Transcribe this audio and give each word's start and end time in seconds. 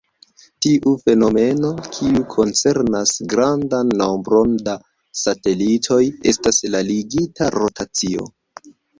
Tiu 0.65 0.91
fenomeno, 1.07 1.67
kiu 1.97 2.21
koncernas 2.35 3.11
grandan 3.33 3.91
nombron 3.99 4.55
da 4.69 4.73
satelitoj, 5.25 5.99
estas 6.33 6.61
la 6.77 6.81
ligita 6.87 7.51
rotacio. 7.57 8.27